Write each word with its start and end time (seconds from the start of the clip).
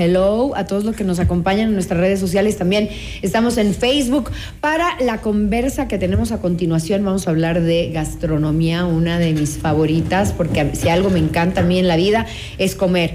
hello 0.00 0.56
a 0.56 0.64
todos 0.64 0.84
los 0.84 0.96
que 0.96 1.04
nos 1.04 1.18
acompañan 1.18 1.68
en 1.68 1.74
nuestras 1.74 2.00
redes 2.00 2.18
sociales. 2.18 2.56
También 2.56 2.88
estamos 3.22 3.58
en 3.58 3.74
Facebook. 3.74 4.30
Para 4.60 4.98
la 5.00 5.20
conversa 5.20 5.88
que 5.88 5.98
tenemos 5.98 6.32
a 6.32 6.40
continuación, 6.40 7.04
vamos 7.04 7.26
a 7.26 7.30
hablar 7.30 7.60
de 7.60 7.90
gastronomía, 7.92 8.86
una 8.86 9.18
de 9.18 9.32
mis 9.32 9.58
favoritas, 9.58 10.32
porque 10.32 10.74
si 10.74 10.88
algo 10.88 11.10
me 11.10 11.18
encanta 11.18 11.60
a 11.60 11.64
mí 11.64 11.78
en 11.78 11.88
la 11.88 11.96
vida 11.96 12.26
es 12.58 12.74
comer. 12.74 13.12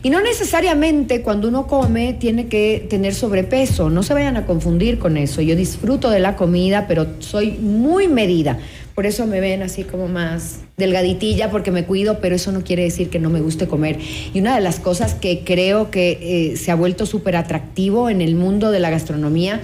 Y 0.00 0.10
no 0.10 0.20
necesariamente 0.20 1.22
cuando 1.22 1.48
uno 1.48 1.66
come 1.66 2.12
tiene 2.12 2.46
que 2.46 2.86
tener 2.88 3.14
sobrepeso, 3.14 3.90
no 3.90 4.04
se 4.04 4.14
vayan 4.14 4.36
a 4.36 4.46
confundir 4.46 5.00
con 5.00 5.16
eso. 5.16 5.42
Yo 5.42 5.56
disfruto 5.56 6.08
de 6.08 6.20
la 6.20 6.36
comida, 6.36 6.86
pero 6.86 7.06
soy 7.18 7.50
muy 7.52 8.06
medida. 8.06 8.58
Por 8.98 9.06
eso 9.06 9.28
me 9.28 9.38
ven 9.38 9.62
así 9.62 9.84
como 9.84 10.08
más 10.08 10.58
delgaditilla 10.76 11.52
porque 11.52 11.70
me 11.70 11.84
cuido, 11.84 12.18
pero 12.20 12.34
eso 12.34 12.50
no 12.50 12.64
quiere 12.64 12.82
decir 12.82 13.10
que 13.10 13.20
no 13.20 13.30
me 13.30 13.40
guste 13.40 13.68
comer. 13.68 13.96
Y 14.34 14.40
una 14.40 14.56
de 14.56 14.60
las 14.60 14.80
cosas 14.80 15.14
que 15.14 15.44
creo 15.44 15.92
que 15.92 16.18
eh, 16.20 16.56
se 16.56 16.72
ha 16.72 16.74
vuelto 16.74 17.06
súper 17.06 17.36
atractivo 17.36 18.10
en 18.10 18.20
el 18.20 18.34
mundo 18.34 18.72
de 18.72 18.80
la 18.80 18.90
gastronomía 18.90 19.60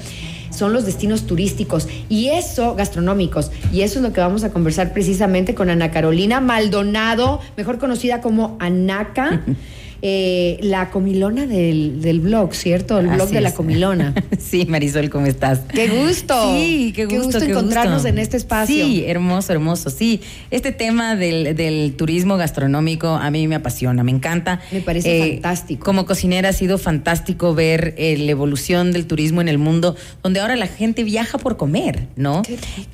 son 0.51 0.73
los 0.73 0.87
destinos 0.87 1.27
turísticos 1.27 1.89
y 2.09 2.29
eso, 2.29 2.77
gastronómicos, 2.77 3.51
y 3.73 3.81
eso 3.81 3.99
es 3.99 4.05
lo 4.05 4.13
que 4.13 4.21
vamos 4.21 4.45
a 4.45 4.51
conversar 4.51 4.93
precisamente 4.93 5.57
con 5.57 5.69
Ana 5.69 5.91
Carolina 5.91 6.41
Maldonado, 6.41 7.41
mejor 7.57 7.81
conocida 7.81 8.21
como 8.21 8.57
Anaca. 8.61 9.43
Eh, 10.07 10.59
la 10.61 10.91
comilona 10.91 11.47
del, 11.47 12.21
blog, 12.21 12.55
¿cierto? 12.55 12.99
El 12.99 13.07
blog 13.07 13.31
de 13.31 13.41
la 13.41 13.55
comilona. 13.55 14.13
sí, 14.39 14.67
Marisol, 14.67 15.09
¿cómo 15.09 15.25
estás? 15.25 15.61
¡Qué 15.73 15.89
gusto! 15.89 16.59
Sí, 16.59 16.93
qué 16.95 17.07
gusto. 17.07 17.39
encontrarnos 17.39 18.05
en 18.05 18.19
este 18.19 18.37
espacio. 18.37 18.85
Sí, 18.85 19.03
hermoso, 19.07 19.55
hermoso. 19.55 19.89
Sí, 19.89 20.21
este 20.51 20.73
tema 20.73 21.17
del, 21.17 21.95
turismo 21.97 22.37
gastronómico 22.37 23.09
a 23.09 23.31
mí 23.31 23.49
me 23.49 23.55
apasiona, 23.55 24.05
me 24.05 24.11
encanta. 24.11 24.61
Me 24.73 24.83
parece 24.83 25.17
eh, 25.17 25.33
fantástico. 25.33 25.83
Como 25.83 26.05
cocinera 26.05 26.51
ha 26.51 26.53
sido 26.53 26.77
fantástico 26.77 27.55
ver 27.55 27.95
eh, 27.97 28.19
la 28.19 28.31
evolución 28.31 28.93
del 28.93 29.07
turismo 29.07 29.41
en 29.41 29.49
el 29.49 29.57
mundo, 29.57 29.97
donde 30.23 30.41
ahora 30.41 30.55
la 30.57 30.67
gente 30.67 31.03
viaja 31.03 31.39
por 31.39 31.57
comer, 31.57 32.09
¿no? 32.15 32.43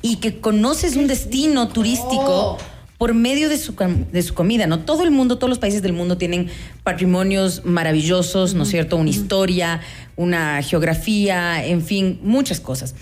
Y 0.01 0.21
que 0.21 0.39
conoces 0.39 0.95
un 0.95 1.07
destino 1.07 1.67
turístico 1.67 2.57
por 3.01 3.15
medio 3.15 3.49
de 3.49 3.57
su, 3.57 3.73
de 4.11 4.21
su 4.21 4.35
comida, 4.35 4.67
¿no? 4.67 4.81
Todo 4.81 5.01
el 5.01 5.09
mundo, 5.09 5.39
todos 5.39 5.49
los 5.49 5.57
países 5.57 5.81
del 5.81 5.91
mundo 5.91 6.19
tienen 6.19 6.49
patrimonios 6.83 7.65
maravillosos, 7.65 8.53
¿no 8.53 8.61
es 8.61 8.69
cierto? 8.69 8.95
Una 8.95 9.09
historia, 9.09 9.81
una 10.15 10.61
geografía, 10.61 11.65
en 11.65 11.81
fin, 11.81 12.19
muchas 12.21 12.59
cosas. 12.59 12.93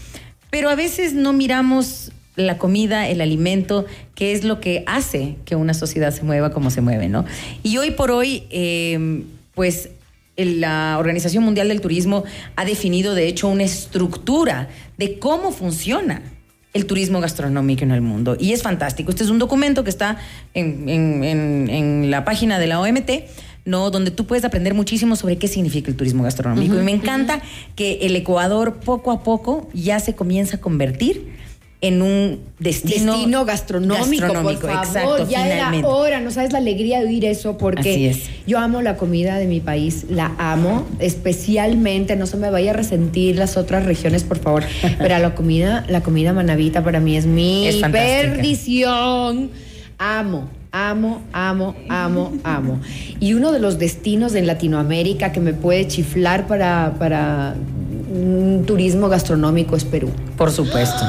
Pero 0.50 0.70
a 0.70 0.76
veces 0.76 1.16
no 1.16 1.34
miramos 1.34 2.14
la 2.38 2.58
comida, 2.58 3.10
el 3.10 3.20
alimento, 3.20 3.86
que 4.16 4.32
es 4.32 4.46
lo 4.46 4.62
que 4.62 4.86
hace 4.88 5.36
que 5.44 5.58
una 5.58 5.74
sociedad 5.74 6.14
se 6.14 6.24
mueva 6.24 6.54
como 6.54 6.72
se 6.72 6.80
mueve, 6.80 7.10
¿no? 7.10 7.26
Y 7.62 7.76
hoy 7.76 7.92
por 7.92 8.10
hoy, 8.10 8.46
em, 8.52 9.26
pues 9.54 9.90
la 10.38 10.96
Organización 10.98 11.44
Mundial 11.44 11.68
del 11.68 11.82
Turismo 11.82 12.24
ha 12.56 12.64
definido, 12.64 13.16
de 13.16 13.28
hecho, 13.28 13.50
una 13.50 13.64
estructura 13.64 14.70
de 14.98 15.20
cómo 15.20 15.52
funciona 15.52 16.22
el 16.74 16.86
turismo 16.86 17.20
gastronómico 17.20 17.84
en 17.84 17.92
el 17.92 18.02
mundo. 18.02 18.38
Y 18.40 18.54
es 18.54 18.62
fantástico. 18.62 19.10
Este 19.10 19.24
es 19.24 19.30
un 19.30 19.40
documento 19.40 19.84
que 19.84 19.90
está 19.90 20.18
en, 20.54 22.12
la 22.12 22.26
página 22.26 22.60
de 22.60 22.68
la 22.68 22.80
OMT. 22.80 23.12
¿no? 23.66 23.92
donde 23.92 24.10
tú 24.10 24.26
puedes 24.26 24.46
aprender 24.46 24.74
muchísimo 24.74 25.16
sobre 25.16 25.38
qué 25.38 25.48
significa 25.48 25.92
el 25.92 25.98
turismo 25.98 26.24
gastronómico. 26.24 26.80
y 26.80 26.82
me 26.82 26.92
encanta 26.92 27.40
que 27.76 28.00
el 28.02 28.16
Ecuador 28.16 28.80
poco 28.80 29.12
a 29.12 29.22
poco 29.22 29.70
ya 29.74 30.00
se 30.00 30.16
comienza 30.16 30.58
a 30.58 30.60
convertir 30.60 31.39
en 31.82 32.02
un 32.02 32.40
destino, 32.60 33.14
destino 33.14 33.46
gastronómico, 33.46 34.28
por 34.28 34.58
favor. 34.58 34.84
Exacto, 34.84 35.30
ya 35.30 35.48
era 35.48 35.88
hora, 35.88 36.20
no 36.20 36.30
sabes 36.30 36.52
la 36.52 36.58
alegría 36.58 37.00
de 37.00 37.08
oír 37.08 37.24
eso 37.24 37.58
porque 37.58 38.18
yo 38.46 38.60
amo 38.60 38.82
la 38.82 38.98
comida 38.98 39.38
de 39.38 39.48
mi 39.48 39.62
país, 39.62 40.06
la 40.10 40.34
amo, 40.38 40.86
especialmente, 41.00 42.18
no 42.18 42.26
se 42.26 42.36
me 42.36 42.50
vaya 42.50 42.72
a 42.72 42.74
resentir 42.74 43.38
las 43.38 43.56
otras 43.56 43.86
regiones, 43.86 44.26
por 44.26 44.40
favor, 44.40 44.64
pero 44.98 45.18
la 45.20 45.36
comida, 45.36 45.86
la 45.88 46.02
comida 46.02 46.34
manavita 46.34 46.84
para 46.84 47.00
mí 47.00 47.16
es 47.16 47.26
mi 47.26 47.70
perdición. 47.92 49.50
Amo, 49.98 50.50
amo, 50.72 51.22
amo, 51.34 51.76
amo, 51.90 52.34
amo. 52.44 52.80
Y 53.20 53.34
uno 53.34 53.52
de 53.52 53.60
los 53.60 53.80
destinos 53.80 54.36
en 54.36 54.48
Latinoamérica 54.48 55.32
que 55.32 55.40
me 55.40 55.54
puede 55.54 55.88
chiflar 55.88 56.48
para, 56.48 56.96
para 56.98 57.56
un 58.10 58.64
turismo 58.66 59.08
gastronómico 59.10 59.76
es 59.76 59.86
Perú. 59.86 60.10
Por 60.38 60.52
supuesto. 60.52 61.06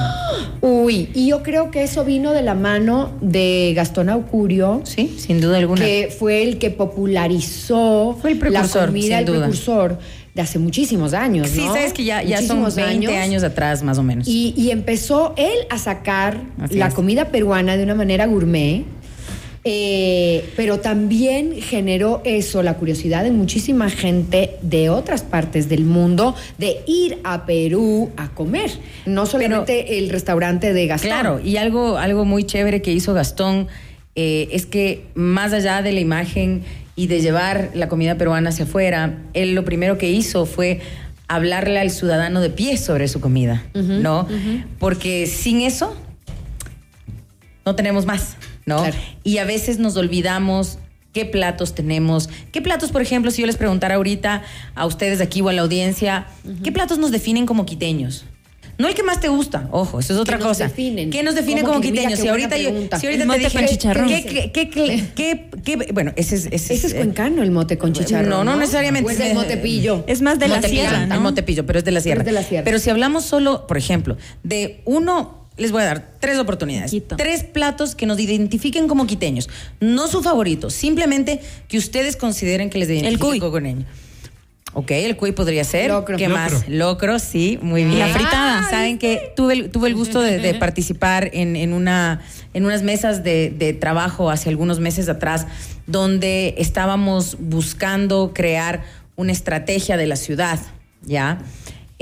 Uy, 0.60 1.08
y 1.14 1.28
yo 1.28 1.42
creo 1.42 1.70
que 1.70 1.82
eso 1.82 2.04
vino 2.04 2.32
de 2.32 2.42
la 2.42 2.54
mano 2.54 3.12
de 3.20 3.72
Gastón 3.74 4.10
Aucurio. 4.10 4.82
Sí, 4.84 5.16
sin 5.18 5.40
duda 5.40 5.58
alguna. 5.58 5.80
Que 5.80 6.14
fue 6.16 6.42
el 6.42 6.58
que 6.58 6.70
popularizó 6.70 8.18
fue 8.20 8.32
el 8.32 8.38
precursor, 8.38 8.82
la 8.82 8.86
comida, 8.88 9.18
el 9.20 9.24
precursor 9.24 9.98
de 10.34 10.42
hace 10.42 10.58
muchísimos 10.58 11.14
años. 11.14 11.48
Sí, 11.48 11.60
sabes 11.60 11.92
que 11.92 12.04
ya, 12.04 12.22
ya 12.22 12.42
son 12.42 12.62
20 12.62 13.16
años. 13.16 13.42
atrás 13.42 13.82
más 13.82 13.98
o 13.98 14.02
menos. 14.02 14.28
Y, 14.28 14.54
y 14.56 14.70
empezó 14.70 15.32
él 15.36 15.66
a 15.70 15.78
sacar 15.78 16.42
la 16.70 16.90
comida 16.90 17.28
peruana 17.28 17.76
de 17.76 17.82
una 17.82 17.94
manera 17.94 18.26
gourmet 18.26 18.84
eh, 19.62 20.48
pero 20.56 20.80
también 20.80 21.60
generó 21.60 22.22
eso, 22.24 22.62
la 22.62 22.74
curiosidad 22.74 23.24
de 23.24 23.30
muchísima 23.30 23.90
gente 23.90 24.56
de 24.62 24.88
otras 24.88 25.22
partes 25.22 25.68
del 25.68 25.84
mundo 25.84 26.34
de 26.56 26.78
ir 26.86 27.18
a 27.24 27.44
Perú 27.44 28.10
a 28.16 28.30
comer, 28.30 28.70
no 29.04 29.26
solamente 29.26 29.98
el 29.98 30.08
restaurante 30.08 30.72
de 30.72 30.86
Gastón. 30.86 31.10
Claro, 31.10 31.40
y 31.44 31.58
algo, 31.58 31.98
algo 31.98 32.24
muy 32.24 32.44
chévere 32.44 32.80
que 32.80 32.92
hizo 32.92 33.12
Gastón 33.12 33.68
eh, 34.14 34.48
es 34.50 34.64
que 34.64 35.04
más 35.14 35.52
allá 35.52 35.82
de 35.82 35.92
la 35.92 36.00
imagen 36.00 36.62
y 36.96 37.06
de 37.08 37.20
llevar 37.20 37.70
la 37.74 37.88
comida 37.88 38.16
peruana 38.16 38.48
hacia 38.48 38.64
afuera, 38.64 39.18
él 39.34 39.54
lo 39.54 39.64
primero 39.66 39.98
que 39.98 40.10
hizo 40.10 40.46
fue 40.46 40.80
hablarle 41.28 41.78
al 41.78 41.90
ciudadano 41.90 42.40
de 42.40 42.50
pie 42.50 42.76
sobre 42.76 43.08
su 43.08 43.20
comida, 43.20 43.62
¿no? 43.74 44.26
Porque 44.78 45.26
sin 45.26 45.60
eso 45.60 45.94
no 47.64 47.76
tenemos 47.76 48.04
más. 48.04 48.36
¿No? 48.70 48.82
Y 49.24 49.38
a 49.38 49.44
veces 49.44 49.78
nos 49.78 49.96
olvidamos 49.96 50.78
qué 51.12 51.26
platos 51.26 51.74
tenemos, 51.74 52.30
qué 52.52 52.62
platos, 52.62 52.92
por 52.92 53.02
ejemplo, 53.02 53.30
si 53.30 53.42
yo 53.42 53.46
les 53.46 53.56
preguntara 53.56 53.96
ahorita 53.96 54.42
a 54.74 54.86
ustedes 54.86 55.20
aquí 55.20 55.40
o 55.42 55.48
a 55.48 55.52
la 55.52 55.62
audiencia, 55.62 56.26
¿qué 56.62 56.72
platos 56.72 56.98
nos 56.98 57.10
definen 57.10 57.46
como 57.46 57.66
quiteños? 57.66 58.24
No 58.78 58.88
el 58.88 58.94
que 58.94 59.02
más 59.02 59.20
te 59.20 59.28
gusta, 59.28 59.68
ojo, 59.72 60.00
eso 60.00 60.14
es 60.14 60.18
otra 60.18 60.38
cosa. 60.38 60.68
Definen? 60.68 61.10
¿Qué 61.10 61.22
nos 61.22 61.34
define 61.34 61.62
como 61.62 61.82
quiteños? 61.82 62.18
Si 62.18 62.28
ahorita, 62.28 62.56
yo, 62.56 62.70
si 62.98 63.06
ahorita 63.06 63.26
te 63.26 63.38
dije, 63.38 63.58
con 63.58 63.66
chicharrón. 63.66 64.08
¿qué, 64.08 64.50
qué, 65.14 65.50
qué, 65.62 65.76
bueno, 65.92 66.14
ese 66.16 66.36
es... 66.36 66.46
Ese, 66.50 66.86
es, 66.86 66.94
cuencano 66.94 67.42
el 67.42 67.50
mote 67.50 67.76
con 67.76 67.92
chicharrón. 67.92 68.30
No, 68.30 68.42
no, 68.42 68.56
necesariamente. 68.56 69.12
es 69.12 69.20
el 69.20 69.34
motepillo. 69.34 70.02
Es 70.06 70.22
más 70.22 70.38
de 70.38 70.48
la 70.48 70.62
sierra, 70.62 71.04
¿no? 71.04 71.14
El 71.14 71.20
motepillo, 71.20 71.66
pero 71.66 71.78
es 71.78 71.84
de 71.84 71.90
la 71.90 72.00
sierra. 72.00 72.20
Es 72.22 72.26
de 72.26 72.32
la 72.32 72.42
sierra. 72.42 72.64
Pero 72.64 72.78
si 72.78 72.88
hablamos 72.88 73.26
solo, 73.26 73.66
por 73.66 73.76
ejemplo, 73.76 74.16
de 74.44 74.80
uno 74.86 75.39
les 75.60 75.72
voy 75.72 75.82
a 75.82 75.86
dar 75.86 76.10
tres 76.18 76.38
oportunidades. 76.38 76.90
Tres 77.16 77.44
platos 77.44 77.94
que 77.94 78.06
nos 78.06 78.18
identifiquen 78.18 78.88
como 78.88 79.06
quiteños. 79.06 79.48
No 79.78 80.08
su 80.08 80.22
favorito, 80.22 80.70
simplemente 80.70 81.40
que 81.68 81.76
ustedes 81.78 82.16
consideren 82.16 82.70
que 82.70 82.78
les 82.78 82.88
identifiquen 82.88 83.34
el 83.34 83.40
con 83.40 83.66
ellos. 83.66 83.84
Ok, 84.72 84.92
el 84.92 85.16
cuy 85.16 85.32
podría 85.32 85.64
ser. 85.64 85.90
Locro. 85.90 86.16
¿Qué 86.16 86.28
más? 86.28 86.68
Locro, 86.68 87.18
sí, 87.18 87.58
muy 87.60 87.84
bien. 87.84 87.98
La 87.98 88.06
fritada. 88.06 88.70
Saben 88.70 88.98
que 88.98 89.32
tuve, 89.34 89.54
el, 89.54 89.70
tuve 89.70 89.88
el 89.88 89.94
gusto 89.94 90.20
de, 90.20 90.54
participar 90.54 91.28
en, 91.32 91.72
una, 91.72 92.22
en 92.54 92.64
unas 92.64 92.82
mesas 92.82 93.24
de, 93.24 93.50
de, 93.50 93.72
trabajo 93.72 94.30
hace 94.30 94.48
algunos 94.48 94.78
meses 94.78 95.08
atrás, 95.08 95.46
donde 95.86 96.54
estábamos 96.56 97.36
buscando 97.40 98.32
crear 98.32 98.84
una 99.16 99.32
estrategia 99.32 99.96
de 99.96 100.06
la 100.06 100.16
ciudad, 100.16 100.60
¿ya? 101.02 101.38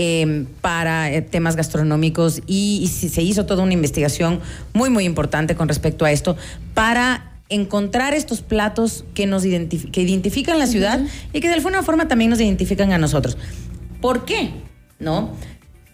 Em, 0.01 0.47
para 0.61 1.13
eh, 1.13 1.23
temas 1.23 1.57
gastronómicos 1.57 2.41
y, 2.47 2.87
se 2.87 3.21
hizo 3.21 3.47
toda 3.47 3.65
una 3.65 3.73
investigación 3.73 4.39
muy, 4.73 4.91
muy 4.91 5.05
importante 5.05 5.57
con 5.57 5.67
respecto 5.67 6.05
a 6.05 6.13
esto 6.13 6.37
para 6.73 7.33
encontrar 7.49 8.15
estos 8.15 8.41
platos 8.41 9.05
que 9.15 9.27
nos 9.27 9.43
que 9.43 10.01
identifican 10.01 10.61
la 10.61 10.69
ciudad 10.69 11.01
y 11.33 11.41
que 11.41 11.49
de 11.49 11.55
alguna 11.55 11.83
forma 11.83 12.07
también 12.07 12.31
nos 12.31 12.41
identifican 12.41 12.93
a 12.93 12.99
nosotros. 12.99 13.37
¿Por 14.01 14.25
qué? 14.25 14.51
¿No? 15.01 15.33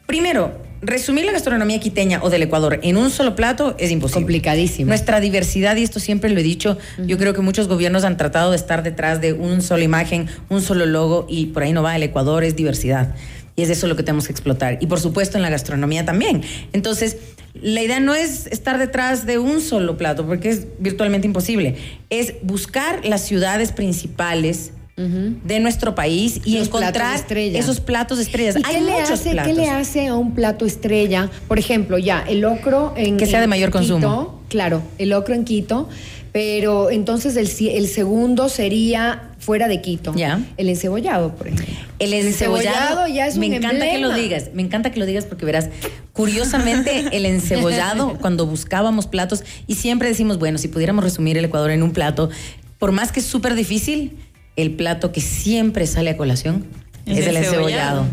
Primero, 0.06 0.52
resumir 0.82 1.24
la 1.24 1.32
gastronomía 1.32 1.80
quiteña 1.80 2.20
o 2.22 2.28
del 2.28 2.42
Ecuador 2.42 2.80
en 2.82 2.98
un 2.98 3.08
solo 3.08 3.34
plato 3.34 3.74
es 3.78 3.90
imposible. 3.90 4.20
Complicadísimo. 4.20 4.88
Nuestra 4.88 5.18
diversidad, 5.20 5.76
y 5.76 5.82
esto 5.82 5.98
siempre 5.98 6.28
lo 6.28 6.40
he 6.40 6.42
dicho, 6.42 6.76
yo 6.98 7.16
creo 7.16 7.32
que 7.32 7.40
muchos 7.40 7.68
gobiernos 7.68 8.04
han 8.04 8.18
tratado 8.18 8.50
de 8.50 8.58
estar 8.58 8.82
detrás 8.82 9.22
de 9.22 9.32
una 9.32 9.62
sola 9.62 9.82
imagen, 9.82 10.28
un 10.50 10.60
solo 10.60 10.84
logo, 10.84 11.24
y 11.26 11.46
por 11.46 11.62
ahí 11.62 11.72
no 11.72 11.82
va, 11.82 11.96
el 11.96 12.02
Ecuador 12.02 12.44
es 12.44 12.54
diversidad. 12.54 13.14
Y 13.56 13.62
es 13.62 13.70
eso 13.70 13.86
lo 13.86 13.96
que 13.96 14.02
tenemos 14.02 14.26
que 14.26 14.32
explotar. 14.32 14.78
Y 14.80 14.86
por 14.86 15.00
supuesto 15.00 15.38
en 15.38 15.42
la 15.42 15.50
gastronomía 15.50 16.04
también. 16.04 16.42
Entonces, 16.72 17.18
la 17.54 17.82
idea 17.82 18.00
no 18.00 18.14
es 18.14 18.46
estar 18.48 18.78
detrás 18.78 19.26
de 19.26 19.38
un 19.38 19.60
solo 19.60 19.96
plato, 19.96 20.26
porque 20.26 20.50
es 20.50 20.66
virtualmente 20.80 21.26
imposible. 21.26 21.76
Es 22.10 22.34
buscar 22.42 23.04
las 23.06 23.22
ciudades 23.22 23.72
principales 23.72 24.72
de 24.96 25.58
nuestro 25.58 25.96
país 25.96 26.40
y 26.44 26.58
encontrar 26.58 27.20
esos 27.36 27.80
platos 27.80 28.20
estrellas. 28.20 28.56
Hay 28.56 28.62
qué 28.62 28.80
le 28.80 28.94
hace, 28.94 29.36
¿Qué 29.44 29.52
le 29.52 29.68
hace 29.68 30.06
a 30.06 30.14
un 30.14 30.34
plato 30.34 30.66
estrella? 30.66 31.30
Por 31.48 31.58
ejemplo, 31.58 31.98
ya, 31.98 32.24
el 32.28 32.44
ocro 32.44 32.94
en 32.96 33.16
Que 33.16 33.26
sea 33.26 33.40
de 33.40 33.48
mayor 33.48 33.70
Quito, 33.70 33.78
consumo. 33.78 34.42
Claro, 34.48 34.82
el 34.98 35.12
ocro 35.12 35.34
en 35.34 35.44
Quito 35.44 35.88
Pero 36.30 36.90
entonces 36.90 37.36
el, 37.36 37.50
el 37.70 37.88
segundo 37.88 38.48
sería 38.48 39.30
fuera 39.40 39.66
de 39.66 39.80
Quito. 39.80 40.14
Ya. 40.14 40.40
El 40.56 40.68
encebollado, 40.68 41.34
por 41.34 41.48
ejemplo. 41.48 41.73
El 41.98 42.12
encebollado, 42.12 43.06
ya 43.06 43.26
es 43.26 43.36
me 43.38 43.46
un 43.46 43.54
encanta 43.54 43.84
que 43.86 43.98
lo 43.98 44.12
digas, 44.12 44.50
me 44.52 44.62
encanta 44.62 44.90
que 44.90 44.98
lo 45.00 45.06
digas 45.06 45.26
porque 45.26 45.44
verás, 45.46 45.68
curiosamente 46.12 47.04
el 47.16 47.26
encebollado 47.26 48.18
cuando 48.20 48.46
buscábamos 48.46 49.06
platos 49.06 49.44
y 49.66 49.74
siempre 49.76 50.08
decimos, 50.08 50.38
bueno, 50.38 50.58
si 50.58 50.68
pudiéramos 50.68 51.04
resumir 51.04 51.36
el 51.38 51.44
Ecuador 51.44 51.70
en 51.70 51.82
un 51.82 51.92
plato, 51.92 52.30
por 52.78 52.92
más 52.92 53.12
que 53.12 53.20
es 53.20 53.26
súper 53.26 53.54
difícil, 53.54 54.18
el 54.56 54.72
plato 54.72 55.12
que 55.12 55.20
siempre 55.20 55.86
sale 55.86 56.10
a 56.10 56.16
colación 56.16 56.66
Es 57.06 57.18
es, 57.18 57.26
el 57.26 57.36
encebollado. 57.36 58.02
cebollado. 58.04 58.06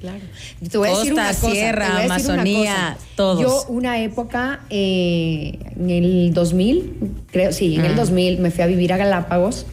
Claro. 0.00 0.18
Te 0.70 0.76
voy 0.78 0.88
a 0.88 0.90
decir 0.90 1.12
Costa, 1.14 1.22
una 1.30 1.34
cosa. 1.34 1.50
sierra, 1.52 1.86
decir 1.86 2.04
Amazonía, 2.04 2.72
cosa. 2.98 3.06
todos. 3.16 3.40
Yo 3.40 3.64
una 3.72 3.98
época, 4.02 4.60
eh, 4.68 5.58
en 5.74 5.88
el 5.90 6.34
2000, 6.34 6.92
creo, 7.32 7.50
sí, 7.52 7.76
en 7.76 7.86
el 7.86 7.92
Mm. 7.94 7.96
2000 7.96 8.38
me 8.38 8.50
fui 8.50 8.62
a 8.62 8.66
vivir 8.66 8.92
a 8.92 8.98
Galápagos. 8.98 9.64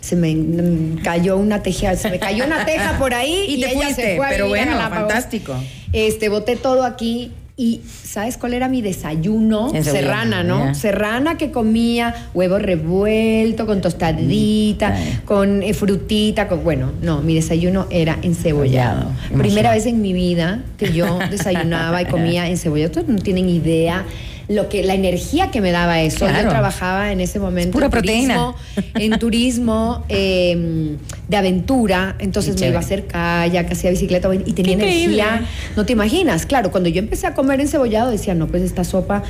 Se 0.00 0.16
me 0.16 1.00
cayó 1.02 1.36
una 1.36 1.62
teja, 1.62 1.96
se 1.96 2.10
me 2.10 2.18
cayó 2.18 2.44
una 2.44 2.64
teja 2.64 2.98
por 2.98 3.14
ahí 3.14 3.44
Y 3.48 3.54
y, 3.54 3.60
te 3.60 3.70
ella 3.70 3.82
fuiste, 3.82 4.02
se 4.02 4.16
fue 4.16 4.26
a 4.26 4.28
pero 4.30 4.46
a 4.46 4.48
bueno, 4.48 4.76
fantástico. 4.76 5.54
Este, 5.92 6.28
boté 6.28 6.56
todo 6.56 6.84
aquí 6.84 7.32
y 7.60 7.82
¿sabes 7.84 8.38
cuál 8.38 8.54
era 8.54 8.68
mi 8.68 8.80
desayuno? 8.80 9.70
Serrana, 9.82 10.42
¿no? 10.42 10.74
Serrana 10.74 11.36
que 11.36 11.50
comía 11.50 12.28
huevo 12.32 12.58
revuelto 12.58 13.66
con 13.66 13.82
tostadita, 13.82 14.90
Mm, 14.90 15.26
con 15.26 15.62
eh, 15.62 15.74
frutita, 15.74 16.48
con 16.48 16.64
bueno, 16.64 16.90
no, 17.02 17.20
mi 17.20 17.34
desayuno 17.34 17.86
era 17.90 18.18
encebollado. 18.22 19.10
Primera 19.36 19.72
vez 19.72 19.84
en 19.84 20.00
mi 20.00 20.14
vida 20.14 20.62
que 20.78 20.94
yo 20.94 21.18
desayunaba 21.30 22.00
y 22.00 22.06
comía 22.10 22.48
encebollado. 22.48 22.92
Ustedes 22.92 23.08
no 23.08 23.18
tienen 23.22 23.50
idea 23.50 24.06
lo 24.50 24.68
que 24.68 24.82
la 24.82 24.94
energía 24.94 25.52
que 25.52 25.60
me 25.60 25.70
daba 25.70 26.02
eso. 26.02 26.26
Claro. 26.26 26.42
Yo 26.42 26.48
trabajaba 26.48 27.12
en 27.12 27.20
ese 27.20 27.38
momento 27.38 27.70
pura 27.70 27.86
en 27.86 27.92
turismo, 27.92 28.56
en 28.94 29.18
turismo 29.20 30.04
eh, 30.08 30.96
de 31.28 31.36
aventura, 31.36 32.16
entonces 32.18 32.60
me 32.60 32.68
iba 32.68 32.78
a 32.78 32.80
hacer 32.80 33.06
kayak, 33.06 33.70
hacía 33.70 33.90
bicicleta 33.90 34.28
y 34.34 34.52
tenía 34.52 34.76
Qué 34.76 34.82
increíble. 34.82 35.22
energía. 35.22 35.46
No 35.76 35.86
te 35.86 35.92
imaginas, 35.92 36.46
claro, 36.46 36.72
cuando 36.72 36.88
yo 36.88 36.98
empecé 36.98 37.28
a 37.28 37.34
comer 37.34 37.60
encebollado 37.60 38.10
decía, 38.10 38.34
no, 38.34 38.48
pues 38.48 38.64
esta 38.64 38.82
sopa 38.82 39.22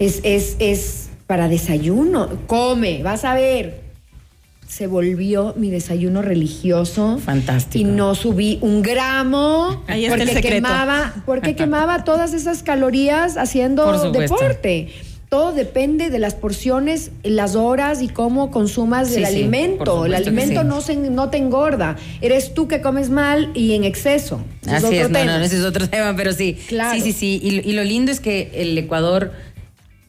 es, 0.00 0.20
es, 0.24 0.56
es 0.58 1.08
para 1.28 1.46
desayuno, 1.46 2.28
come, 2.48 3.04
vas 3.04 3.24
a 3.24 3.34
ver. 3.34 3.83
Se 4.68 4.86
volvió 4.86 5.54
mi 5.56 5.70
desayuno 5.70 6.20
religioso. 6.22 7.18
Fantástico. 7.24 7.78
Y 7.86 7.90
no 7.90 8.14
subí 8.14 8.58
un 8.60 8.82
gramo 8.82 9.84
Ahí 9.86 10.04
está 10.04 10.14
el 10.16 10.20
porque 10.22 10.34
secreto. 10.34 10.54
quemaba, 10.66 11.14
porque 11.26 11.54
quemaba 11.56 12.04
todas 12.04 12.32
esas 12.34 12.62
calorías 12.62 13.36
haciendo 13.36 14.10
deporte. 14.10 14.88
Todo 15.28 15.52
depende 15.52 16.10
de 16.10 16.18
las 16.20 16.34
porciones, 16.34 17.10
las 17.24 17.56
horas 17.56 18.02
y 18.02 18.08
cómo 18.08 18.50
consumas 18.52 19.08
Sí, 19.08 19.16
el 19.16 19.26
sí, 19.26 19.34
alimento. 19.34 20.06
El 20.06 20.14
alimento 20.14 20.60
sí. 20.60 20.66
no, 20.66 20.80
se, 20.80 20.94
no 20.96 21.28
te 21.30 21.38
engorda. 21.38 21.96
Eres 22.20 22.54
tú 22.54 22.68
que 22.68 22.80
comes 22.80 23.10
mal 23.10 23.50
y 23.54 23.72
en 23.74 23.82
exceso. 23.84 24.40
Ese 24.62 24.76
Así 24.76 24.86
otro 24.86 24.98
es, 24.98 25.10
no, 25.10 25.18
tema. 25.18 25.38
no, 25.38 25.44
ese 25.44 25.58
es 25.58 25.64
otro 25.64 25.88
tema, 25.90 26.14
pero 26.16 26.32
sí. 26.32 26.56
Claro. 26.68 26.94
Sí, 26.94 27.00
sí, 27.00 27.12
sí. 27.12 27.40
Y, 27.42 27.68
y 27.68 27.72
lo 27.72 27.82
lindo 27.82 28.12
es 28.12 28.20
que 28.20 28.50
el 28.54 28.78
Ecuador 28.78 29.32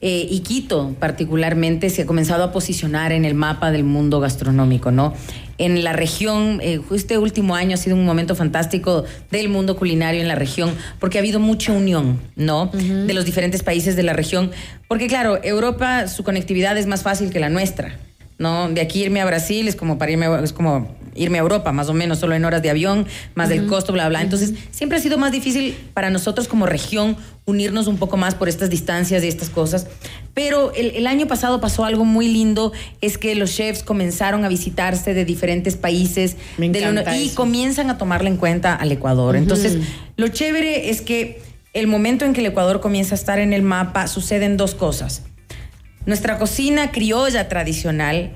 eh, 0.00 0.26
y 0.30 0.40
Quito 0.40 0.94
particularmente 1.00 1.88
se 1.90 2.02
ha 2.02 2.06
comenzado 2.06 2.44
a 2.44 2.52
posicionar 2.52 3.12
en 3.12 3.24
el 3.24 3.34
mapa 3.34 3.70
del 3.72 3.84
mundo 3.84 4.20
gastronómico, 4.20 4.90
¿no? 4.90 5.14
En 5.58 5.82
la 5.84 5.94
región, 5.94 6.60
eh, 6.62 6.80
este 6.94 7.16
último 7.16 7.54
año 7.54 7.74
ha 7.74 7.78
sido 7.78 7.96
un 7.96 8.04
momento 8.04 8.34
fantástico 8.34 9.04
del 9.30 9.48
mundo 9.48 9.76
culinario 9.76 10.20
en 10.20 10.28
la 10.28 10.34
región, 10.34 10.70
porque 11.00 11.16
ha 11.16 11.22
habido 11.22 11.40
mucha 11.40 11.72
unión, 11.72 12.20
¿no? 12.36 12.66
De 13.06 13.14
los 13.14 13.24
diferentes 13.24 13.62
países 13.62 13.96
de 13.96 14.02
la 14.02 14.12
región. 14.12 14.50
Porque 14.86 15.06
claro, 15.06 15.42
Europa, 15.42 16.08
su 16.08 16.24
conectividad 16.24 16.76
es 16.76 16.86
más 16.86 17.02
fácil 17.02 17.30
que 17.30 17.40
la 17.40 17.48
nuestra. 17.48 17.96
¿no? 18.38 18.68
De 18.68 18.82
aquí 18.82 19.02
irme 19.02 19.22
a 19.22 19.24
Brasil 19.24 19.66
es 19.66 19.76
como 19.76 19.96
para 19.96 20.12
irme, 20.12 20.26
a- 20.26 20.40
es 20.44 20.52
como 20.52 20.94
irme 21.14 21.38
a 21.38 21.40
Europa, 21.40 21.72
más 21.72 21.88
o 21.88 21.94
menos, 21.94 22.18
solo 22.18 22.34
en 22.34 22.44
horas 22.44 22.60
de 22.60 22.68
avión, 22.68 23.06
más 23.34 23.48
del 23.48 23.66
costo, 23.66 23.94
bla, 23.94 24.10
bla. 24.10 24.20
Entonces, 24.20 24.52
siempre 24.70 24.98
ha 24.98 25.00
sido 25.00 25.16
más 25.16 25.32
difícil 25.32 25.74
para 25.94 26.10
nosotros 26.10 26.46
como 26.46 26.66
región 26.66 27.16
unirnos 27.46 27.86
un 27.86 27.96
poco 27.96 28.16
más 28.16 28.34
por 28.34 28.48
estas 28.48 28.70
distancias 28.70 29.22
y 29.24 29.28
estas 29.28 29.50
cosas. 29.50 29.86
Pero 30.34 30.72
el, 30.74 30.90
el 30.96 31.06
año 31.06 31.26
pasado 31.26 31.60
pasó 31.60 31.84
algo 31.84 32.04
muy 32.04 32.28
lindo, 32.28 32.72
es 33.00 33.16
que 33.16 33.34
los 33.34 33.54
chefs 33.54 33.82
comenzaron 33.82 34.44
a 34.44 34.48
visitarse 34.48 35.14
de 35.14 35.24
diferentes 35.24 35.76
países 35.76 36.36
Me 36.58 36.68
del 36.68 37.02
y 37.16 37.26
eso. 37.26 37.34
comienzan 37.36 37.88
a 37.88 37.98
tomarle 37.98 38.28
en 38.30 38.36
cuenta 38.36 38.74
al 38.74 38.90
Ecuador. 38.92 39.36
Entonces, 39.36 39.78
lo 40.16 40.28
chévere 40.28 40.90
es 40.90 41.00
que 41.00 41.40
el 41.72 41.86
momento 41.86 42.24
en 42.24 42.32
que 42.32 42.40
el 42.40 42.46
Ecuador 42.46 42.80
comienza 42.80 43.14
a 43.14 43.18
estar 43.18 43.38
en 43.38 43.52
el 43.52 43.62
mapa, 43.62 44.08
suceden 44.08 44.56
dos 44.56 44.74
cosas. 44.74 45.22
Nuestra 46.04 46.38
cocina 46.38 46.90
criolla 46.90 47.48
tradicional 47.48 48.32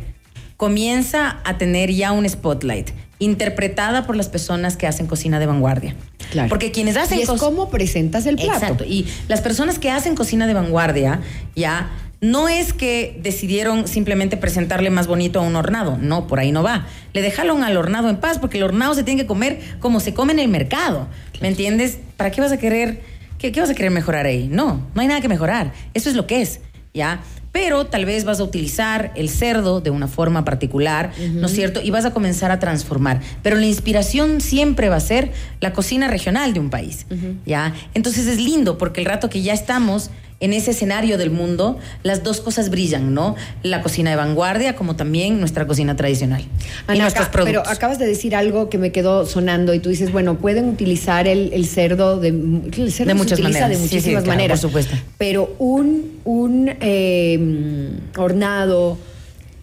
comienza 0.60 1.38
a 1.44 1.56
tener 1.56 1.90
ya 1.90 2.12
un 2.12 2.28
spotlight, 2.28 2.90
interpretada 3.18 4.06
por 4.06 4.14
las 4.14 4.28
personas 4.28 4.76
que 4.76 4.86
hacen 4.86 5.06
cocina 5.06 5.38
de 5.38 5.46
vanguardia. 5.46 5.96
Claro. 6.32 6.50
Porque 6.50 6.70
quienes 6.70 6.98
hacen 6.98 7.18
y 7.18 7.22
es 7.22 7.30
cómo 7.30 7.70
presentas 7.70 8.26
el 8.26 8.36
plato. 8.36 8.52
Exacto. 8.52 8.84
Y 8.84 9.06
las 9.26 9.40
personas 9.40 9.78
que 9.78 9.90
hacen 9.90 10.14
cocina 10.14 10.46
de 10.46 10.52
vanguardia, 10.52 11.22
ya, 11.56 11.88
no 12.20 12.50
es 12.50 12.74
que 12.74 13.18
decidieron 13.22 13.88
simplemente 13.88 14.36
presentarle 14.36 14.90
más 14.90 15.06
bonito 15.06 15.40
a 15.40 15.42
un 15.44 15.56
hornado. 15.56 15.96
No, 15.96 16.26
por 16.26 16.40
ahí 16.40 16.52
no 16.52 16.62
va. 16.62 16.86
Le 17.14 17.22
dejaron 17.22 17.64
al 17.64 17.78
hornado 17.78 18.10
en 18.10 18.18
paz 18.18 18.38
porque 18.38 18.58
el 18.58 18.64
hornado 18.64 18.92
se 18.92 19.02
tiene 19.02 19.22
que 19.22 19.26
comer 19.26 19.60
como 19.78 19.98
se 19.98 20.12
come 20.12 20.34
en 20.34 20.40
el 20.40 20.48
mercado. 20.48 21.08
¿Me 21.40 21.48
entiendes? 21.48 22.00
¿Para 22.18 22.30
qué 22.30 22.42
vas 22.42 22.52
a 22.52 22.58
querer, 22.58 23.00
qué, 23.38 23.50
qué 23.50 23.60
vas 23.60 23.70
a 23.70 23.74
querer 23.74 23.92
mejorar 23.92 24.26
ahí? 24.26 24.46
No, 24.52 24.86
no 24.94 25.00
hay 25.00 25.06
nada 25.06 25.22
que 25.22 25.28
mejorar. 25.28 25.72
Eso 25.94 26.10
es 26.10 26.16
lo 26.16 26.26
que 26.26 26.42
es, 26.42 26.60
¿ya? 26.92 27.22
Pero 27.52 27.86
tal 27.86 28.04
vez 28.04 28.24
vas 28.24 28.38
a 28.38 28.44
utilizar 28.44 29.12
el 29.16 29.28
cerdo 29.28 29.80
de 29.80 29.90
una 29.90 30.06
forma 30.06 30.44
particular, 30.44 31.12
¿no 31.32 31.46
es 31.46 31.52
cierto? 31.52 31.80
Y 31.82 31.90
vas 31.90 32.04
a 32.04 32.12
comenzar 32.12 32.50
a 32.52 32.60
transformar. 32.60 33.20
Pero 33.42 33.56
la 33.56 33.66
inspiración 33.66 34.40
siempre 34.40 34.88
va 34.88 34.96
a 34.96 35.00
ser 35.00 35.32
la 35.60 35.72
cocina 35.72 36.06
regional 36.08 36.52
de 36.54 36.60
un 36.60 36.70
país, 36.70 37.06
¿ya? 37.44 37.74
Entonces 37.94 38.26
es 38.26 38.38
lindo 38.38 38.78
porque 38.78 39.00
el 39.00 39.06
rato 39.06 39.28
que 39.28 39.42
ya 39.42 39.52
estamos 39.52 40.10
en 40.40 40.54
ese 40.54 40.70
escenario 40.70 41.18
del 41.18 41.30
mundo, 41.30 41.78
las 42.02 42.22
dos 42.22 42.40
cosas 42.40 42.70
brillan, 42.70 43.12
¿no? 43.12 43.36
La 43.62 43.82
cocina 43.82 44.08
de 44.10 44.16
vanguardia 44.16 44.74
como 44.74 44.96
también 44.96 45.38
nuestra 45.38 45.66
cocina 45.66 45.96
tradicional. 45.96 46.40
y 46.42 46.46
Ana, 46.92 47.02
nuestros 47.02 47.26
acá- 47.26 47.32
productos. 47.32 47.62
Pero 47.64 47.70
acabas 47.76 47.98
de 47.98 48.06
decir 48.06 48.34
algo 48.34 48.70
que 48.70 48.78
me 48.78 48.90
quedó 48.90 49.26
sonando 49.26 49.74
y 49.74 49.80
tú 49.80 49.90
dices, 49.90 50.10
bueno, 50.12 50.38
pueden 50.38 50.68
utilizar 50.68 51.28
el, 51.28 51.52
el 51.52 51.66
cerdo 51.66 52.18
de, 52.18 52.28
el 52.28 52.92
cerdo 52.92 53.08
De 53.08 53.14
muchas 53.14 53.38
maneras. 53.40 53.68
de 53.68 53.76
Sí, 53.76 53.82
sí, 53.82 53.94
muchísimas 53.96 54.22
claro, 54.24 54.36
maneras. 54.38 54.60
por 54.60 54.70
supuesto. 54.70 54.96
Pero 55.18 55.54
un, 55.58 56.18
un 56.24 56.70
eh, 56.80 57.90
hornado 58.16 58.96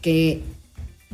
que 0.02 0.42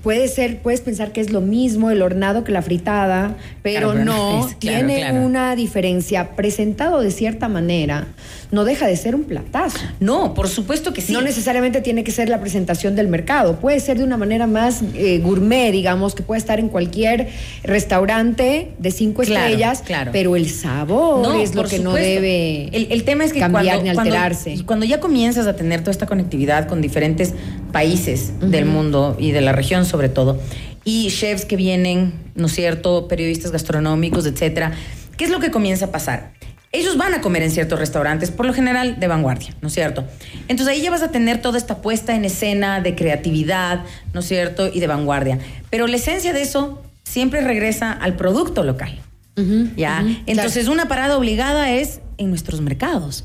puede 0.04 0.28
ser, 0.28 0.60
puedes 0.60 0.82
pensar 0.82 1.14
que 1.14 1.22
es 1.22 1.32
lo 1.32 1.42
mismo 1.42 1.90
el 1.90 2.02
hornado 2.02 2.44
que 2.44 2.52
la 2.52 2.62
fritada, 2.62 3.38
pero 3.64 3.92
Claro, 3.92 4.06
no, 4.06 4.42
no 4.42 4.48
es, 4.48 4.56
claro, 4.60 4.86
tiene 4.86 5.00
claro. 5.00 5.22
una 5.22 5.56
diferencia. 5.56 6.36
Presentado 6.36 7.00
de 7.00 7.10
cierta 7.10 7.48
manera, 7.48 8.08
no 8.52 8.66
deja 8.66 8.86
de 8.86 8.98
ser 8.98 9.16
un 9.16 9.24
platazo. 9.24 9.80
No, 10.00 10.34
por 10.34 10.50
supuesto 10.50 10.94
que 10.94 11.02
sí. 11.02 11.14
No 11.14 11.22
necesariamente 11.22 11.82
tiene 11.82 12.04
que 12.04 12.12
ser 12.12 12.28
la 12.28 12.42
presentación 12.42 12.96
del 12.96 13.08
mercado, 13.08 13.60
puede 13.60 13.80
ser 13.80 13.98
de 13.98 14.04
una 14.04 14.18
manera 14.18 14.46
más 14.46 14.82
eh, 14.94 15.20
gourmet, 15.24 15.72
digamos, 15.72 16.16
que 16.16 16.22
puede 16.22 16.40
estar 16.40 16.60
en 16.60 16.68
cualquier 16.68 17.30
restaurante 17.64 18.72
de 18.78 18.92
cinco 18.92 19.22
estrellas, 19.22 19.82
claro. 19.86 20.12
pero 20.12 20.36
el 20.36 20.50
sabor 20.50 21.36
es 21.38 21.56
lo 21.56 21.64
que 21.64 21.80
no 21.80 21.94
debe 21.94 22.68
El, 22.76 22.92
el 22.92 23.04
tema 23.04 23.24
es 23.24 23.32
que 23.32 23.40
cambiar 23.40 23.78
cuando, 23.78 23.84
ni 23.84 23.98
alterarse. 23.98 24.54
y 24.54 24.64
cuando 24.64 24.86
ya 24.86 25.00
comienzas 25.00 25.48
a 25.48 25.56
tener 25.56 25.80
toda 25.80 25.92
esta 25.92 26.06
conectividad 26.06 26.68
con 26.68 26.82
diferentes 26.82 27.34
países 27.74 28.32
del 28.40 28.66
mundo 28.66 29.18
y 29.20 29.32
de 29.32 29.42
la 29.42 29.52
región 29.52 29.86
sobre 29.86 30.08
todo, 30.08 30.40
y 30.86 31.10
chefs 31.10 31.44
que 31.44 31.58
vienen, 31.58 32.14
¿no 32.36 32.46
es 32.46 32.54
cierto?, 32.54 33.10
periodistas 33.10 33.52
gastronómicos, 33.52 34.26
etcétera, 34.26 34.72
¿qué 35.18 35.26
es 35.26 35.32
lo 35.32 35.42
que 35.42 35.52
comienza 35.52 35.86
a 35.86 35.92
pasar? 35.92 36.32
Ellos 36.72 36.98
van 36.98 37.14
a 37.14 37.22
comer 37.22 37.44
en 37.44 37.52
ciertos 37.52 37.78
restaurantes, 37.78 38.32
por 38.32 38.46
lo 38.46 38.54
general 38.54 39.00
de 39.00 39.08
vanguardia, 39.08 39.54
¿no 39.62 39.68
es 39.68 39.74
cierto? 39.74 40.06
Entonces 40.48 40.68
ahí 40.76 40.82
ya 40.82 40.90
vas 40.90 41.04
a 41.04 41.12
tener 41.12 41.42
toda 41.42 41.58
esta 41.58 41.82
puesta 41.82 42.16
en 42.16 42.26
escena 42.26 42.80
de 42.80 42.96
creatividad, 42.96 43.82
¿no 44.14 44.22
es 44.22 44.28
cierto? 44.28 44.68
Y 44.74 44.80
de 44.80 44.88
vanguardia. 44.88 45.40
Pero 45.70 45.88
la 45.88 45.98
esencia 45.98 46.34
de 46.34 46.42
eso 46.42 46.82
siempre 47.04 47.42
regresa 47.42 47.92
al 47.92 48.16
producto 48.16 48.64
local. 48.64 49.00
Ujú, 49.38 49.70
¿ya? 49.76 50.02
ujú, 50.04 50.16
Entonces, 50.26 50.68
una 50.68 50.88
parada 50.88 51.18
obligada 51.18 51.72
es 51.72 52.02
en 52.18 52.30
nuestros 52.30 52.62
mercados. 52.62 53.24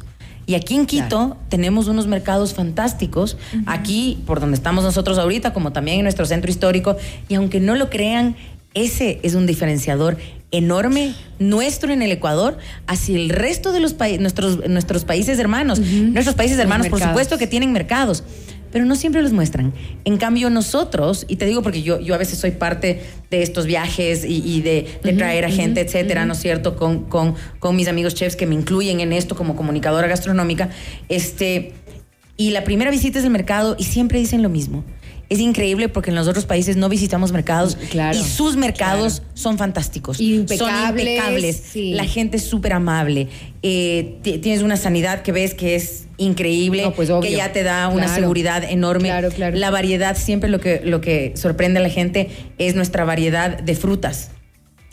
Y 0.48 0.54
aquí 0.54 0.74
en 0.76 0.86
Quito 0.86 1.08
Claro. 1.08 1.36
tenemos 1.50 1.88
unos 1.88 2.06
mercados 2.06 2.54
fantásticos, 2.54 3.36
aquí 3.66 4.18
por 4.26 4.40
donde 4.40 4.56
estamos 4.56 4.82
nosotros 4.82 5.18
ahorita, 5.18 5.52
como 5.52 5.72
también 5.72 5.98
en 5.98 6.04
nuestro 6.04 6.24
centro 6.24 6.50
histórico, 6.50 6.96
y 7.28 7.34
aunque 7.34 7.60
no 7.60 7.76
lo 7.76 7.90
crean, 7.90 8.34
ese 8.72 9.20
es 9.22 9.34
un 9.34 9.46
diferenciador 9.46 10.16
enorme 10.50 11.14
nuestro 11.38 11.92
en 11.92 12.00
el 12.00 12.10
Ecuador 12.12 12.56
hacia 12.86 13.16
el 13.16 13.28
resto 13.28 13.72
de 13.72 13.80
los 13.80 13.92
países, 13.92 14.22
nuestros, 14.22 14.66
nuestros 14.66 15.04
países 15.04 15.38
hermanos. 15.38 15.80
Nuestros 15.80 16.34
países 16.34 16.58
hermanos, 16.58 16.88
por 16.88 16.98
supuesto 16.98 17.36
que 17.36 17.46
tienen 17.46 17.70
mercados, 17.72 18.24
pero 18.70 18.84
no 18.84 18.96
siempre 18.96 19.22
los 19.22 19.32
muestran. 19.32 19.72
En 20.04 20.16
cambio, 20.16 20.50
nosotros, 20.50 21.24
y 21.28 21.36
te 21.36 21.46
digo 21.46 21.62
porque 21.62 21.82
yo, 21.82 22.00
yo 22.00 22.14
a 22.14 22.18
veces 22.18 22.38
soy 22.38 22.52
parte 22.52 23.02
de 23.30 23.42
estos 23.42 23.66
viajes 23.66 24.24
y, 24.24 24.42
y 24.44 24.62
de, 24.62 24.86
de 25.02 25.12
traer 25.12 25.44
a 25.44 25.50
gente, 25.50 25.80
etcétera, 25.80 26.24
¿no 26.26 26.32
es 26.32 26.40
cierto? 26.40 26.76
Con, 26.76 27.04
con, 27.04 27.34
con 27.58 27.76
mis 27.76 27.88
amigos 27.88 28.14
chefs 28.14 28.36
que 28.36 28.46
me 28.46 28.54
incluyen 28.54 29.00
en 29.00 29.12
esto 29.12 29.34
como 29.34 29.56
comunicadora 29.56 30.08
gastronómica. 30.08 30.70
Este, 31.08 31.72
y 32.36 32.50
la 32.50 32.64
primera 32.64 32.90
visita 32.90 33.18
es 33.18 33.24
el 33.24 33.30
mercado 33.30 33.76
y 33.78 33.84
siempre 33.84 34.18
dicen 34.18 34.42
lo 34.42 34.48
mismo. 34.48 34.84
Es 35.28 35.40
increíble 35.40 35.88
porque 35.88 36.10
en 36.10 36.16
los 36.16 36.26
otros 36.26 36.46
países 36.46 36.76
no 36.76 36.88
visitamos 36.88 37.32
mercados 37.32 37.76
Claro, 37.90 38.18
y 38.18 38.22
sus 38.22 38.56
mercados 38.56 39.22
son 39.34 39.58
fantásticos. 39.58 40.18
Impecables, 40.20 40.58
Son 40.58 40.98
impecables. 40.98 41.62
sí. 41.72 41.92
La 41.92 42.04
gente 42.04 42.38
es 42.38 42.44
súper 42.44 42.72
amable. 42.72 43.28
Eh, 43.62 44.16
ti- 44.22 44.38
tienes 44.38 44.62
una 44.62 44.76
sanidad 44.76 45.22
que 45.22 45.32
ves 45.32 45.52
que 45.54 45.74
es 45.74 46.06
increíble, 46.16 46.82
No, 46.82 46.94
pues, 46.94 47.10
que 47.22 47.32
ya 47.32 47.52
te 47.52 47.62
da 47.62 47.88
una 47.88 48.04
Claro. 48.06 48.20
seguridad 48.22 48.64
enorme. 48.64 49.08
Claro, 49.08 49.28
claro. 49.30 49.56
La 49.56 49.70
variedad, 49.70 50.16
siempre 50.16 50.48
lo 50.48 50.60
que, 50.60 50.80
lo 50.84 51.00
que 51.00 51.32
sorprende 51.36 51.78
a 51.78 51.82
la 51.82 51.90
gente 51.90 52.28
es 52.58 52.74
nuestra 52.74 53.04
variedad 53.04 53.58
de 53.60 53.74
frutas. 53.74 54.30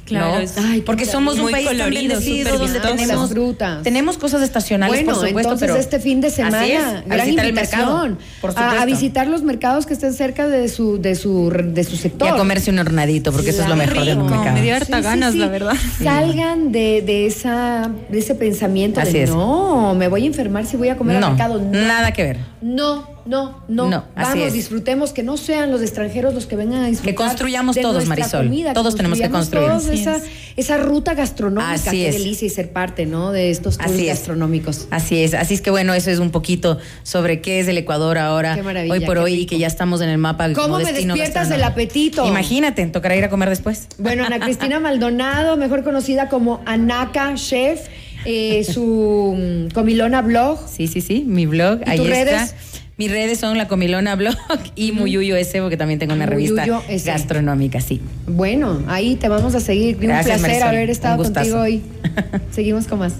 Claro, 0.05 0.45
porque 0.85 1.05
somos 1.05 1.35
un 1.35 1.43
muy 1.43 1.51
país 1.51 1.67
tan 1.67 1.77
colorido, 1.77 2.21
súper 2.21 2.59
donde 2.59 2.79
tenemos 2.79 3.29
frutas. 3.31 3.81
tenemos 3.81 4.17
cosas 4.19 4.43
estacionales 4.43 5.03
Bueno, 5.03 5.19
por 5.19 5.27
supuesto 5.27 5.53
entonces 5.53 5.67
pero 5.67 5.79
este 5.79 5.99
fin 5.99 6.21
de 6.21 6.29
semana, 6.29 6.61
así 6.61 6.71
es, 6.73 6.83
a 6.83 7.01
gran 7.01 7.25
visitar 7.25 7.45
el 7.45 7.49
invitación 7.49 7.81
mercado, 7.81 8.17
por 8.39 8.53
a, 8.55 8.85
visitar 8.85 9.27
los 9.27 9.41
mercados 9.41 9.87
que 9.87 9.93
estén 9.93 10.13
cerca 10.13 10.47
de 10.47 10.69
su 10.69 11.01
de 11.01 11.15
su 11.15 11.49
de 11.49 11.83
su 11.83 11.95
y 11.95 11.97
sector. 11.97 12.29
a 12.29 12.37
comerse 12.37 12.69
un 12.69 12.77
hornadito 12.77 13.31
porque 13.31 13.49
eso 13.49 13.63
es 13.63 13.67
lo 13.67 13.75
mejor 13.75 14.05
de 14.05 14.15
un 14.15 14.29
mercado. 14.29 14.53
me 14.53 14.61
dio 14.61 14.75
harta 14.75 15.01
ganas, 15.01 15.33
la 15.33 15.47
verdad. 15.47 15.73
Salgan 16.01 16.71
de, 16.71 17.01
de 17.01 17.25
esa 17.25 17.91
de 18.09 18.19
ese 18.19 18.35
pensamiento 18.35 18.99
Así 19.01 19.13
de 19.13 19.23
es. 19.23 19.29
no, 19.31 19.95
me 19.95 20.07
voy 20.07 20.23
a 20.23 20.27
enfermar 20.27 20.67
si 20.67 20.77
voy 20.77 20.89
a 20.89 20.97
comer 20.97 21.17
al 21.17 21.31
mercado. 21.31 21.59
No, 21.59 21.81
nada 21.81 22.11
que 22.11 22.23
ver. 22.23 22.37
no, 22.61 23.14
no, 23.25 23.63
no. 23.67 23.89
No, 23.89 24.05
Vamos, 24.15 24.37
es. 24.47 24.53
disfrutemos 24.53 25.11
que 25.11 25.23
no 25.23 25.35
sean 25.37 25.71
los 25.71 25.81
extranjeros 25.81 26.33
los 26.35 26.45
que 26.45 26.55
vengan 26.55 26.83
a 26.83 26.87
disfrutar. 26.87 27.11
Que 27.11 27.15
construyamos 27.15 27.75
de 27.75 27.81
todos, 27.81 28.05
Marisol. 28.05 28.45
comida, 28.45 28.73
Todos 28.73 28.95
tenemos 28.95 29.19
que 29.19 29.29
construir. 29.29 29.67
todos 29.67 29.87
esa, 29.87 30.19
esa 30.55 30.77
ruta 30.77 31.15
gastronómica. 31.15 31.71
Así 31.73 31.89
Qué 31.89 32.09
es. 32.09 32.15
delicia 32.15 32.45
y 32.45 32.49
ser 32.49 32.71
parte, 32.71 33.05
¿no? 33.07 33.31
De 33.31 33.49
estos 33.49 33.77
tours 33.77 33.91
Así 33.91 34.07
es. 34.07 34.17
gastronómicos. 34.17 34.87
Así 34.91 35.23
es, 35.23 35.33
así 35.33 35.55
es 35.55 35.61
que 35.61 35.71
bueno, 35.71 35.93
eso 35.95 36.11
es 36.11 36.19
un 36.19 36.29
poquito 36.29 36.77
sobre 37.03 37.41
qué 37.41 37.59
es 37.59 37.67
el 37.67 37.77
Ecuador 37.79 38.17
ahora, 38.19 38.55
Qué 38.55 38.61
maravilla, 38.63 38.93
hoy 38.93 38.99
por 39.01 39.15
qué 39.17 39.23
hoy, 39.23 39.33
y 39.33 39.45
que 39.47 39.57
ya 39.57 39.67
estamos 39.67 40.01
en 40.01 40.09
el 40.09 40.17
mapa. 40.19 40.45
¿Cómo 40.53 40.67
como 40.67 40.77
me 40.77 40.85
destino 40.85 41.15
despiertas 41.15 41.49
el 41.51 41.59
gastronómico. 41.61 41.71
apetito? 41.73 42.27
Imagínate, 42.27 42.85
tocará 42.87 43.15
ir 43.15 43.23
a 43.23 43.29
comer 43.29 43.49
después. 43.49 43.87
Bueno, 43.97 44.23
Ana 44.23 44.39
Cristina 44.45 44.79
Maldonado, 44.79 45.57
mejor 45.57 45.83
conocida 45.83 46.29
como 46.29 46.61
Anaka 46.67 47.33
Chef, 47.35 47.81
eh, 48.25 48.63
su 48.63 49.35
mm, 49.35 49.73
comilona 49.73 50.21
blog. 50.21 50.59
Sí, 50.69 50.87
sí, 50.87 51.01
sí, 51.01 51.23
mi 51.25 51.45
blog, 51.47 51.79
¿Y 51.85 51.89
ahí 51.89 51.97
tus 51.97 52.07
está. 52.09 52.55
Mis 52.97 53.11
redes 53.11 53.39
son 53.39 53.57
La 53.57 53.67
Comilona 53.67 54.15
Blog 54.15 54.35
y 54.75 54.91
Muyuyo 54.93 55.35
S, 55.35 55.59
porque 55.61 55.75
también 55.77 55.99
tengo 55.99 56.13
una 56.13 56.25
revista 56.25 56.65
S. 56.87 57.05
gastronómica, 57.05 57.81
sí. 57.81 58.01
Bueno, 58.25 58.83
ahí 58.87 59.15
te 59.15 59.27
vamos 59.27 59.53
a 59.53 59.59
seguir. 59.59 59.95
Un 59.97 60.03
Gracias, 60.03 60.39
placer 60.39 60.47
Marisol. 60.61 60.67
haber 60.69 60.89
estado 60.89 61.21
Un 61.23 61.33
contigo 61.33 61.59
hoy. 61.59 61.81
Seguimos 62.51 62.87
con 62.87 62.99
más. 62.99 63.13